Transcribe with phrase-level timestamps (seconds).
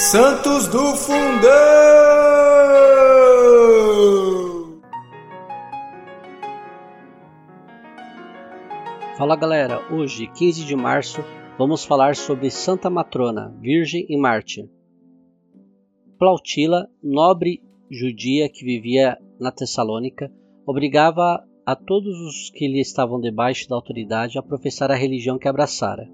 [0.00, 1.50] Santos do Fundão!
[9.18, 11.20] Fala galera, hoje, 15 de março,
[11.58, 14.70] vamos falar sobre Santa Matrona, Virgem e Mártir.
[16.16, 17.60] Plautila, nobre
[17.90, 20.32] judia que vivia na Tessalônica,
[20.64, 25.48] obrigava a todos os que lhe estavam debaixo da autoridade a professar a religião que
[25.48, 26.08] abraçara.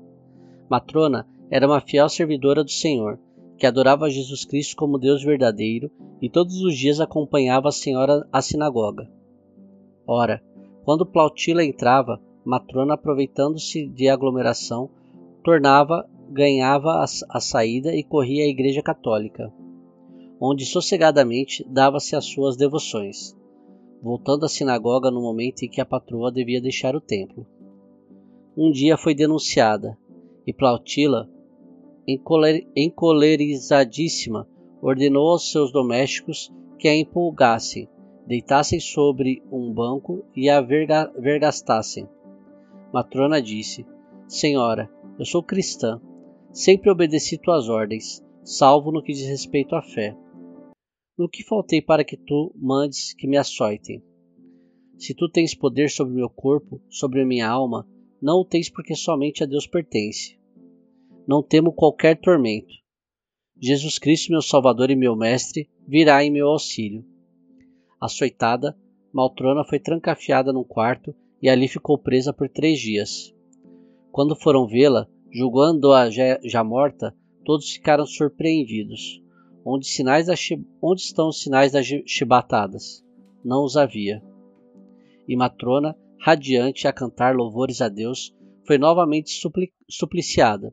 [0.70, 3.20] Matrona era uma fiel servidora do Senhor,
[3.56, 5.90] que adorava Jesus Cristo como Deus verdadeiro
[6.20, 9.10] e todos os dias acompanhava a Senhora à sinagoga.
[10.06, 10.42] Ora,
[10.84, 14.90] quando Plautila entrava, Matrona, aproveitando-se de aglomeração,
[15.42, 19.52] tornava, ganhava a, a saída e corria à Igreja Católica
[20.46, 23.34] onde sossegadamente dava-se as suas devoções,
[24.02, 27.46] voltando à sinagoga no momento em que a patroa devia deixar o templo.
[28.56, 29.96] Um dia foi denunciada,
[30.46, 31.30] e Plautila,
[32.06, 34.48] encolerizadíssima,
[34.80, 37.88] ordenou aos seus domésticos que a empolgassem,
[38.26, 42.08] deitassem sobre um banco e a verga vergastassem.
[42.92, 43.86] Matrona disse:
[44.28, 46.00] Senhora, eu sou cristã,
[46.52, 50.16] sempre obedeci tuas ordens, salvo no que diz respeito à fé.
[51.16, 54.02] No que faltei para que tu mandes que me açoitem?
[54.98, 57.86] Se tu tens poder sobre meu corpo, sobre minha alma,
[58.20, 60.38] não o tens porque somente a Deus pertence.
[61.26, 62.72] Não temo qualquer tormento.
[63.60, 67.04] Jesus Cristo, meu Salvador e meu Mestre, virá em meu auxílio.
[68.00, 68.76] Açoitada,
[69.12, 73.34] Maltrona foi trancafiada num quarto e ali ficou presa por três dias.
[74.10, 77.14] Quando foram vê-la, julgando-a já, já morta,
[77.44, 79.22] todos ficaram surpreendidos
[79.64, 80.34] onde, da,
[80.82, 83.02] onde estão os sinais das chibatadas?
[83.42, 84.22] Não os havia.
[85.26, 88.34] E Matrona, radiante a cantar louvores a Deus,
[88.66, 90.72] foi novamente supli supliciada,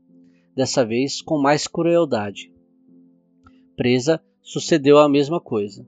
[0.54, 2.52] dessa vez com mais crueldade.
[3.76, 5.86] Presa, sucedeu a mesma coisa.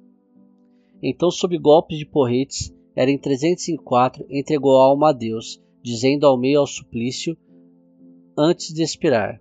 [1.02, 6.38] Então, sob golpes de porretes, era em 304 entregou a alma a Deus, dizendo ao
[6.38, 7.36] meio ao suplício,
[8.36, 9.40] antes de expirar: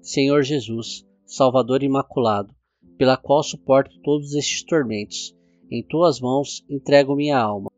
[0.00, 2.54] Senhor Jesus, Salvador Imaculado,
[2.96, 5.36] pela qual suporto todos estes tormentos.
[5.70, 7.70] Em tuas mãos entrego minha alma.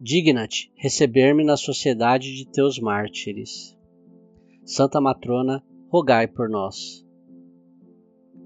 [0.00, 3.76] Digna-te receber-me na sociedade de teus mártires.
[4.64, 5.62] Santa Matrona,
[5.92, 7.04] rogai por nós.